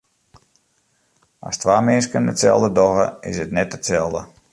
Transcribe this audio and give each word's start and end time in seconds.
As 1.49 1.55
twa 1.65 1.75
minsken 1.89 2.31
itselde 2.33 2.69
dogge, 2.79 3.05
is 3.33 3.37
it 3.45 3.55
net 3.59 3.77
itselde. 3.79 4.23